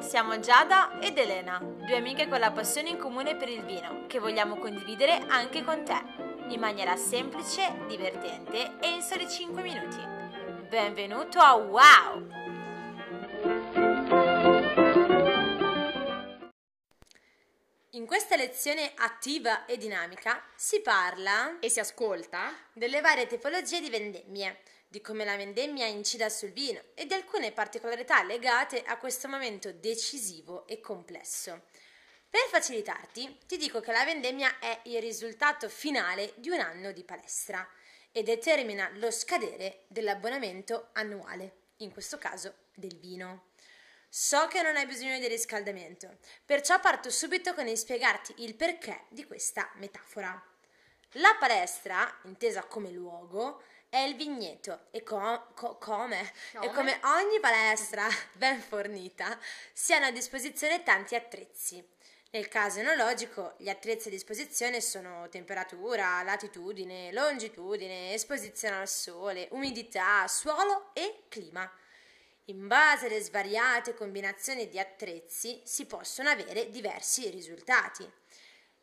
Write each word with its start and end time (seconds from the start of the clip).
Siamo 0.00 0.40
Giada 0.40 0.98
ed 0.98 1.18
Elena, 1.18 1.58
due 1.58 1.96
amiche 1.96 2.26
con 2.26 2.40
la 2.40 2.50
passione 2.50 2.88
in 2.88 2.98
comune 2.98 3.36
per 3.36 3.48
il 3.48 3.62
vino, 3.64 4.06
che 4.06 4.18
vogliamo 4.18 4.56
condividere 4.56 5.24
anche 5.28 5.62
con 5.62 5.84
te, 5.84 6.02
in 6.48 6.58
maniera 6.58 6.96
semplice, 6.96 7.84
divertente 7.86 8.78
e 8.80 8.88
in 8.88 9.02
soli 9.02 9.28
5 9.28 9.62
minuti. 9.62 9.98
Benvenuto 10.68 11.38
a 11.38 11.54
Wow! 11.54 12.28
In 17.90 18.06
questa 18.06 18.36
lezione 18.36 18.92
attiva 18.96 19.66
e 19.66 19.76
dinamica 19.76 20.42
si 20.56 20.80
parla 20.80 21.58
e 21.60 21.68
si 21.68 21.78
ascolta 21.78 22.52
delle 22.72 23.00
varie 23.00 23.26
tipologie 23.26 23.80
di 23.80 23.90
vendemmie, 23.90 24.60
di 24.90 25.00
come 25.00 25.24
la 25.24 25.36
vendemmia 25.36 25.86
incida 25.86 26.28
sul 26.28 26.50
vino 26.50 26.82
e 26.94 27.06
di 27.06 27.14
alcune 27.14 27.52
particolarità 27.52 28.24
legate 28.24 28.82
a 28.82 28.98
questo 28.98 29.28
momento 29.28 29.70
decisivo 29.70 30.66
e 30.66 30.80
complesso. 30.80 31.66
Per 32.28 32.40
facilitarti, 32.50 33.38
ti 33.46 33.56
dico 33.56 33.78
che 33.78 33.92
la 33.92 34.04
vendemmia 34.04 34.58
è 34.58 34.80
il 34.86 35.00
risultato 35.00 35.68
finale 35.68 36.32
di 36.38 36.50
un 36.50 36.58
anno 36.58 36.90
di 36.90 37.04
palestra 37.04 37.64
e 38.10 38.24
determina 38.24 38.90
lo 38.94 39.12
scadere 39.12 39.84
dell'abbonamento 39.86 40.88
annuale, 40.94 41.68
in 41.76 41.92
questo 41.92 42.18
caso 42.18 42.52
del 42.74 42.98
vino. 42.98 43.50
So 44.08 44.48
che 44.48 44.60
non 44.60 44.74
hai 44.74 44.86
bisogno 44.86 45.20
di 45.20 45.28
riscaldamento, 45.28 46.18
perciò 46.44 46.80
parto 46.80 47.10
subito 47.10 47.54
con 47.54 47.68
il 47.68 47.78
spiegarti 47.78 48.34
il 48.38 48.56
perché 48.56 49.04
di 49.08 49.24
questa 49.24 49.70
metafora. 49.74 50.44
La 51.14 51.36
palestra, 51.38 52.20
intesa 52.24 52.64
come 52.64 52.90
luogo, 52.90 53.62
è 53.90 53.98
il 53.98 54.14
vigneto 54.14 54.86
e 54.92 55.02
co- 55.02 55.48
co- 55.54 55.76
come? 55.76 56.32
Come? 56.52 56.66
E 56.66 56.70
come 56.70 57.00
ogni 57.02 57.40
palestra 57.40 58.06
ben 58.34 58.60
fornita, 58.60 59.36
si 59.72 59.92
hanno 59.92 60.06
a 60.06 60.10
disposizione 60.12 60.84
tanti 60.84 61.16
attrezzi. 61.16 61.84
Nel 62.30 62.46
caso 62.46 62.78
enologico, 62.78 63.54
gli 63.58 63.68
attrezzi 63.68 64.06
a 64.06 64.12
disposizione 64.12 64.80
sono 64.80 65.28
temperatura, 65.28 66.22
latitudine, 66.22 67.10
longitudine, 67.10 68.14
esposizione 68.14 68.76
al 68.76 68.88
sole, 68.88 69.48
umidità, 69.50 70.28
suolo 70.28 70.90
e 70.94 71.24
clima. 71.28 71.68
In 72.44 72.68
base 72.68 73.06
alle 73.06 73.20
svariate 73.20 73.94
combinazioni 73.94 74.68
di 74.68 74.78
attrezzi 74.78 75.60
si 75.64 75.86
possono 75.86 76.28
avere 76.28 76.70
diversi 76.70 77.28
risultati. 77.30 78.08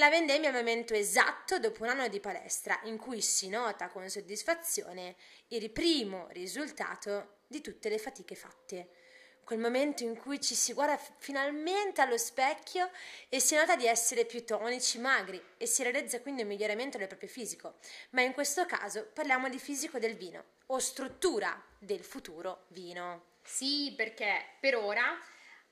La 0.00 0.08
vendemmia 0.08 0.48
è 0.48 0.52
il 0.52 0.56
momento 0.56 0.94
esatto 0.94 1.58
dopo 1.58 1.82
un 1.82 1.90
anno 1.90 2.08
di 2.08 2.20
palestra 2.20 2.80
in 2.84 2.96
cui 2.96 3.20
si 3.20 3.50
nota 3.50 3.88
con 3.88 4.08
soddisfazione 4.08 5.14
il 5.48 5.70
primo 5.70 6.26
risultato 6.30 7.40
di 7.46 7.60
tutte 7.60 7.90
le 7.90 7.98
fatiche 7.98 8.34
fatte. 8.34 8.88
Quel 9.44 9.58
momento 9.58 10.02
in 10.02 10.16
cui 10.16 10.40
ci 10.40 10.54
si 10.54 10.72
guarda 10.72 10.98
finalmente 11.18 12.00
allo 12.00 12.16
specchio 12.16 12.90
e 13.28 13.40
si 13.40 13.56
nota 13.56 13.76
di 13.76 13.84
essere 13.84 14.24
più 14.24 14.42
tonici, 14.42 14.98
magri 14.98 15.38
e 15.58 15.66
si 15.66 15.82
realizza 15.82 16.18
quindi 16.22 16.40
un 16.40 16.48
miglioramento 16.48 16.96
del 16.96 17.06
proprio 17.06 17.28
fisico. 17.28 17.74
Ma 18.12 18.22
in 18.22 18.32
questo 18.32 18.64
caso 18.64 19.06
parliamo 19.12 19.50
di 19.50 19.58
fisico 19.58 19.98
del 19.98 20.16
vino 20.16 20.42
o 20.68 20.78
struttura 20.78 21.62
del 21.78 22.02
futuro 22.02 22.64
vino. 22.68 23.24
Sì, 23.42 23.92
perché 23.94 24.46
per 24.60 24.76
ora 24.76 25.14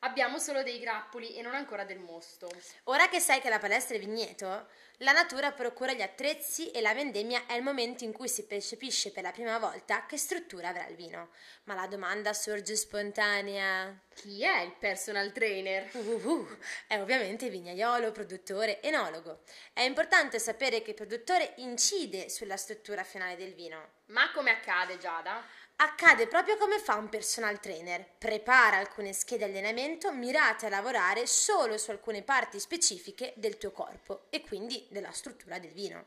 abbiamo 0.01 0.39
solo 0.39 0.63
dei 0.63 0.79
grappoli 0.79 1.35
e 1.37 1.43
non 1.43 1.55
ancora 1.55 1.85
del 1.85 1.99
mosto. 1.99 2.49
Ora 2.85 3.09
che 3.09 3.21
sai 3.21 3.41
che 3.41 3.49
la 3.49 3.59
palestra 3.59 3.97
è 3.97 3.99
vigneto, 3.99 4.69
la 5.03 5.13
natura 5.13 5.53
procura 5.53 5.93
gli 5.93 6.03
attrezzi 6.03 6.71
e 6.71 6.81
la 6.81 6.93
vendemmia 6.93 7.47
è 7.47 7.55
il 7.55 7.63
momento 7.63 8.03
in 8.03 8.13
cui 8.13 8.29
si 8.29 8.47
percepisce 8.47 9.13
per 9.13 9.23
la 9.23 9.31
prima 9.31 9.59
volta 9.59 10.07
che 10.07 10.17
struttura 10.17 10.69
avrà 10.69 10.87
il 10.89 10.97
vino. 10.97 11.31
Ma 11.65 11.75
la 11.75 11.87
domanda 11.87 12.33
sorge 12.33 12.75
spontanea. 12.75 13.97
Chi 14.15 14.43
è 14.43 14.63
il 14.63 14.75
personal 14.75 15.31
trainer? 15.31 15.89
Uh, 15.93 15.99
uh, 15.99 16.29
uh, 16.29 16.59
è 16.89 17.01
ovviamente 17.01 17.49
vignaiolo, 17.49 18.11
produttore, 18.11 18.83
enologo. 18.83 19.43
È 19.73 19.83
importante 19.83 20.41
sapere 20.41 20.83
che 20.83 20.91
il 20.91 20.97
produttore 20.97 21.55
incide 21.59 22.29
sulla 22.29 22.57
struttura 22.57 23.05
finale 23.05 23.37
del 23.37 23.55
vino. 23.55 23.91
Ma 24.07 24.33
come 24.33 24.51
accade, 24.51 24.99
Giada? 24.99 25.45
Accade 25.81 26.27
proprio 26.27 26.57
come 26.57 26.81
fa 26.81 26.97
un 26.97 27.09
personal 27.09 27.61
trainer. 27.61 28.05
Prepara 28.19 28.79
alcune 28.79 29.13
schede 29.13 29.45
di 29.49 29.53
allenamento 29.53 30.13
mirate 30.13 30.67
a 30.67 30.71
lavorare 30.71 31.25
solo 31.29 31.79
su 31.79 31.93
alcune 31.93 32.23
parti 32.23 32.59
specifiche 32.59 33.33
del 33.37 33.59
tuo 33.59 33.71
corpo 33.71 34.25
e 34.31 34.41
quindi 34.41 34.85
della 34.91 35.13
struttura 35.13 35.61
del 35.61 35.71
vino. 35.71 36.07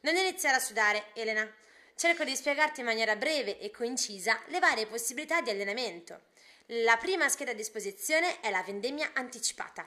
Non 0.00 0.16
iniziare 0.16 0.56
a 0.56 0.60
sudare, 0.60 1.08
Elena. 1.12 1.46
Cerco 1.94 2.24
di 2.24 2.34
spiegarti 2.34 2.80
in 2.80 2.86
maniera 2.86 3.14
breve 3.14 3.58
e 3.58 3.70
concisa 3.70 4.40
le 4.46 4.58
varie 4.58 4.86
possibilità 4.86 5.42
di 5.42 5.50
allenamento. 5.50 6.28
La 6.68 6.96
prima 6.96 7.28
scheda 7.28 7.50
a 7.50 7.54
disposizione 7.54 8.40
è 8.40 8.50
la 8.50 8.62
vendemmia 8.62 9.10
anticipata. 9.12 9.86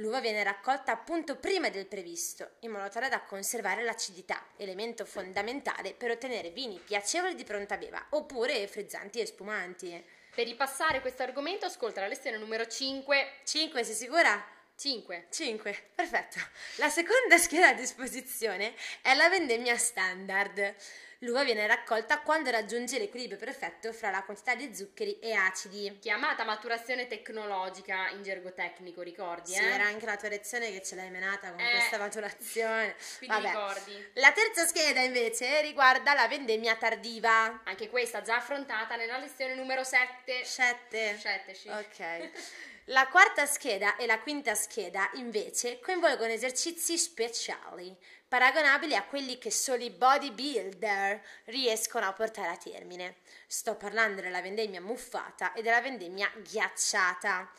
L'uva 0.00 0.20
viene 0.20 0.42
raccolta 0.42 0.92
appunto 0.92 1.36
prima 1.36 1.68
del 1.68 1.84
previsto, 1.84 2.52
in 2.60 2.70
modo 2.70 2.88
tale 2.88 3.10
da 3.10 3.20
conservare 3.20 3.82
l'acidità, 3.82 4.46
elemento 4.56 5.04
fondamentale 5.04 5.92
per 5.92 6.10
ottenere 6.10 6.48
vini 6.50 6.80
piacevoli 6.82 7.34
di 7.34 7.44
pronta 7.44 7.76
beva, 7.76 8.06
oppure 8.10 8.66
frizzanti 8.66 9.20
e 9.20 9.26
spumanti. 9.26 10.02
Per 10.34 10.46
ripassare 10.46 11.02
questo 11.02 11.22
argomento 11.22 11.66
ascolta 11.66 12.00
la 12.00 12.06
lezione 12.06 12.38
numero 12.38 12.66
5. 12.66 13.40
5, 13.44 13.84
sei 13.84 13.94
sicura? 13.94 14.42
5. 14.74 15.26
5, 15.30 15.90
perfetto. 15.94 16.38
La 16.76 16.88
seconda 16.88 17.36
scheda 17.36 17.68
a 17.68 17.74
disposizione 17.74 18.74
è 19.02 19.12
la 19.12 19.28
vendemmia 19.28 19.76
standard. 19.76 20.76
L'uva 21.22 21.44
viene 21.44 21.66
raccolta 21.66 22.20
quando 22.20 22.50
raggiunge 22.50 22.98
l'equilibrio 22.98 23.36
perfetto 23.36 23.92
fra 23.92 24.08
la 24.08 24.22
quantità 24.22 24.54
di 24.54 24.74
zuccheri 24.74 25.18
e 25.18 25.32
acidi. 25.34 25.98
Chiamata 26.00 26.44
maturazione 26.44 27.06
tecnologica 27.08 28.08
in 28.08 28.22
gergo 28.22 28.54
tecnico, 28.54 29.02
ricordi? 29.02 29.52
Sì, 29.52 29.58
eh? 29.60 29.66
era 29.66 29.84
anche 29.84 30.06
la 30.06 30.16
tua 30.16 30.30
lezione 30.30 30.72
che 30.72 30.82
ce 30.82 30.94
l'hai 30.94 31.10
menata 31.10 31.50
con 31.50 31.60
Eh. 31.60 31.70
questa 31.72 31.98
maturazione. 31.98 32.94
Quindi 33.18 33.36
Vabbè. 33.36 33.48
ricordi. 33.48 34.10
La 34.14 34.32
terza 34.32 34.64
scheda 34.66 35.00
invece 35.00 35.60
riguarda 35.60 36.14
la 36.14 36.26
vendemmia 36.26 36.74
tardiva. 36.76 37.60
Anche 37.64 37.90
questa 37.90 38.22
già 38.22 38.36
affrontata 38.36 38.96
nella 38.96 39.18
lezione 39.18 39.54
numero 39.54 39.84
7. 39.84 40.42
Sette. 40.42 41.18
7, 41.18 41.52
sì. 41.52 41.68
Ok. 41.68 42.30
La 42.92 43.06
quarta 43.06 43.46
scheda 43.46 43.94
e 43.94 44.04
la 44.04 44.18
quinta 44.18 44.56
scheda 44.56 45.10
invece 45.14 45.78
coinvolgono 45.78 46.32
esercizi 46.32 46.98
speciali, 46.98 47.96
paragonabili 48.26 48.96
a 48.96 49.04
quelli 49.04 49.38
che 49.38 49.52
solo 49.52 49.84
i 49.84 49.90
bodybuilder 49.90 51.22
riescono 51.44 52.06
a 52.06 52.12
portare 52.12 52.48
a 52.48 52.56
termine. 52.56 53.18
Sto 53.46 53.76
parlando 53.76 54.20
della 54.20 54.42
vendemmia 54.42 54.80
muffata 54.80 55.52
e 55.52 55.62
della 55.62 55.80
vendemmia 55.80 56.28
ghiacciata. 56.34 57.52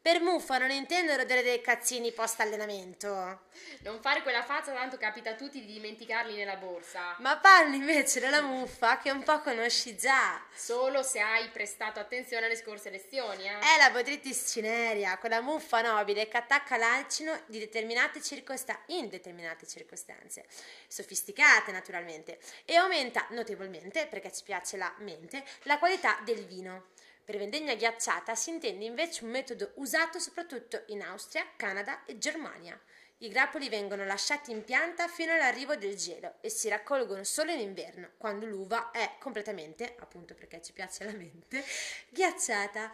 Per 0.00 0.20
muffa 0.22 0.58
non 0.58 0.70
intendo 0.70 1.14
rodere 1.16 1.42
dei 1.42 1.60
cazzini 1.60 2.12
post 2.12 2.40
allenamento, 2.40 3.46
Non 3.80 4.00
fare 4.00 4.22
quella 4.22 4.42
faccia, 4.44 4.72
tanto 4.72 4.96
capita 4.96 5.30
a 5.30 5.34
tutti 5.34 5.60
di 5.60 5.72
dimenticarli 5.72 6.34
nella 6.36 6.56
borsa. 6.56 7.16
ma 7.18 7.36
parlo 7.38 7.74
invece 7.74 8.20
della 8.20 8.40
muffa 8.40 8.98
che 8.98 9.10
un 9.10 9.22
po' 9.22 9.40
conosci 9.40 9.96
già. 9.98 10.40
Solo 10.54 11.02
se 11.02 11.20
hai 11.20 11.48
prestato 11.48 11.98
attenzione 12.00 12.46
alle 12.46 12.56
scorse 12.56 12.90
lezioni, 12.90 13.44
eh? 13.48 13.58
È 13.58 13.76
la 13.76 13.90
botritis 13.90 14.50
cinerea, 14.52 15.18
quella 15.18 15.40
muffa 15.40 15.82
nobile 15.82 16.28
che 16.28 16.36
attacca 16.36 16.76
l'acino 16.76 17.38
di 17.46 17.58
determinate 17.58 18.22
circosta- 18.22 18.80
in 18.86 19.08
determinate 19.08 19.66
circostanze, 19.66 20.46
sofisticate 20.86 21.70
naturalmente, 21.72 22.38
e 22.64 22.76
aumenta 22.76 23.26
notevolmente, 23.30 24.06
perché 24.06 24.32
ci 24.32 24.42
piace 24.44 24.76
la 24.76 24.94
mente, 24.98 25.44
la 25.64 25.78
qualità 25.78 26.18
del 26.24 26.46
vino. 26.46 26.86
Per 27.28 27.36
vendemmia 27.36 27.76
ghiacciata 27.76 28.34
si 28.34 28.48
intende 28.48 28.86
invece 28.86 29.22
un 29.22 29.28
metodo 29.28 29.72
usato 29.74 30.18
soprattutto 30.18 30.84
in 30.86 31.02
Austria, 31.02 31.46
Canada 31.56 32.06
e 32.06 32.16
Germania. 32.16 32.80
I 33.18 33.28
grappoli 33.28 33.68
vengono 33.68 34.06
lasciati 34.06 34.50
in 34.50 34.64
pianta 34.64 35.08
fino 35.08 35.32
all'arrivo 35.34 35.76
del 35.76 35.94
gelo 35.94 36.36
e 36.40 36.48
si 36.48 36.70
raccolgono 36.70 37.24
solo 37.24 37.50
in 37.50 37.58
inverno, 37.58 38.12
quando 38.16 38.46
l'uva 38.46 38.92
è 38.92 39.16
completamente, 39.18 39.94
appunto 39.98 40.32
perché 40.32 40.62
ci 40.62 40.72
piace 40.72 41.04
la 41.04 41.12
mente, 41.12 41.62
ghiacciata. 42.08 42.90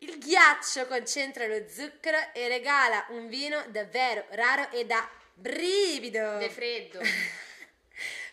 Il 0.00 0.18
ghiaccio 0.18 0.86
concentra 0.86 1.46
lo 1.46 1.66
zucchero 1.66 2.18
e 2.34 2.46
regala 2.48 3.06
un 3.12 3.28
vino 3.28 3.64
davvero 3.70 4.26
raro 4.32 4.70
e 4.72 4.84
da 4.84 5.08
brivido. 5.32 6.36
De 6.36 6.50
freddo. 6.50 7.00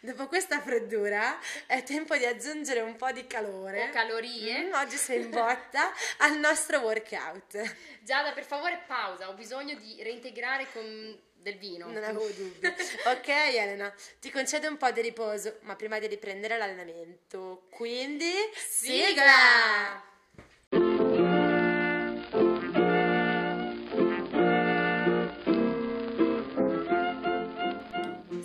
Dopo 0.03 0.25
questa 0.25 0.59
freddura 0.62 1.38
è 1.68 1.83
tempo 1.83 2.18
di 2.18 2.25
aggiungere 2.25 2.80
un 2.81 2.95
po' 2.95 3.12
di 3.12 3.27
calore. 3.27 3.89
O 3.89 3.92
calorie. 3.92 4.63
Mm, 4.63 4.74
oggi 4.74 4.98
sei 4.98 5.21
in 5.21 5.30
botta 5.30 5.94
al 6.18 6.39
nostro 6.39 6.80
workout. 6.80 7.75
Giada, 8.01 8.31
per 8.31 8.44
favore, 8.44 8.81
pausa. 8.88 9.30
Ho 9.30 9.33
bisogno 9.33 9.75
di 9.75 10.01
reintegrare 10.01 10.65
con 10.74 11.19
del 11.36 11.57
vino. 11.57 11.86
Non 11.86 12.03
avevo 12.03 12.27
dubbi. 12.30 12.65
ok, 12.65 13.27
Elena, 13.27 13.94
ti 14.19 14.31
concedo 14.31 14.68
un 14.68 14.77
po' 14.77 14.89
di 14.89 15.01
riposo, 15.01 15.57
ma 15.62 15.75
prima 15.75 16.00
di 16.00 16.07
riprendere 16.07 16.57
l'allenamento. 16.57 17.68
Quindi, 17.69 18.33
sigla! 18.56 20.10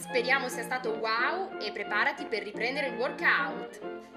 Speriamo 0.08 0.48
sia 0.48 0.62
stato 0.62 0.92
wow 0.92 1.58
e 1.60 1.72
preparati 1.72 2.26
per 2.26 2.44
riprendere 2.44 2.86
il 2.86 2.94
workout. 2.94 4.15